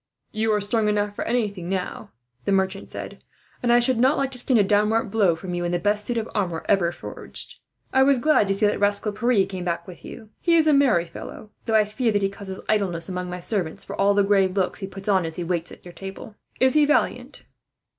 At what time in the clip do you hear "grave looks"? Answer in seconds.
14.23-14.79